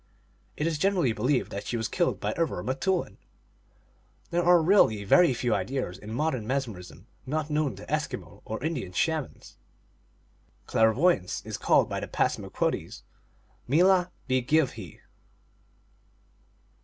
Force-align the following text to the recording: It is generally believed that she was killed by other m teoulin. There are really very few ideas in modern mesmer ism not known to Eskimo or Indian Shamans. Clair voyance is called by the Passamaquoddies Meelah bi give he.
It 0.57 0.65
is 0.65 0.79
generally 0.79 1.13
believed 1.13 1.51
that 1.51 1.67
she 1.67 1.77
was 1.77 1.87
killed 1.87 2.19
by 2.19 2.31
other 2.31 2.57
m 2.61 2.65
teoulin. 2.65 3.17
There 4.31 4.41
are 4.43 4.59
really 4.59 5.03
very 5.03 5.31
few 5.35 5.53
ideas 5.53 5.95
in 5.99 6.11
modern 6.11 6.47
mesmer 6.47 6.79
ism 6.79 7.05
not 7.27 7.51
known 7.51 7.75
to 7.75 7.85
Eskimo 7.85 8.41
or 8.43 8.63
Indian 8.63 8.93
Shamans. 8.93 9.57
Clair 10.65 10.91
voyance 10.91 11.45
is 11.45 11.59
called 11.59 11.87
by 11.87 11.99
the 11.99 12.07
Passamaquoddies 12.07 13.03
Meelah 13.69 14.09
bi 14.27 14.39
give 14.39 14.71
he. 14.71 15.01